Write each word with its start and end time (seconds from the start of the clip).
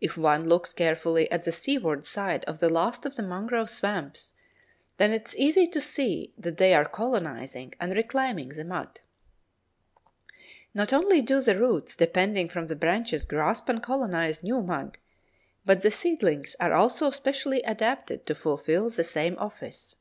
If 0.00 0.16
one 0.16 0.48
looks 0.48 0.72
carefully 0.72 1.30
at 1.30 1.42
the 1.42 1.52
seaward 1.52 2.06
side 2.06 2.46
of 2.46 2.60
the 2.60 2.70
last 2.70 3.04
of 3.04 3.16
the 3.16 3.22
mangrove 3.22 3.68
swamps, 3.68 4.32
then 4.96 5.10
it 5.12 5.26
is 5.28 5.36
easy 5.36 5.66
to 5.66 5.82
see 5.82 6.32
that 6.38 6.56
they 6.56 6.72
are 6.72 6.88
colonizing 6.88 7.74
and 7.78 7.92
reclaiming 7.92 8.48
the 8.48 8.64
mud. 8.64 9.00
Not 10.72 10.94
only 10.94 11.20
do 11.20 11.42
the 11.42 11.58
roots 11.60 11.94
depending 11.94 12.48
from 12.48 12.68
the 12.68 12.74
branches 12.76 13.26
grasp 13.26 13.68
and 13.68 13.82
colonize 13.82 14.42
new 14.42 14.62
mud, 14.62 14.96
but 15.66 15.82
the 15.82 15.90
seedlings 15.90 16.56
are 16.58 16.72
also 16.72 17.10
specially 17.10 17.60
adapted 17.64 18.24
to 18.24 18.34
fulfil 18.34 18.88
the 18.88 19.04
same 19.04 19.36
office. 19.38 19.96